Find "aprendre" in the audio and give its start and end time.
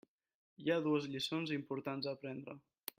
2.19-2.61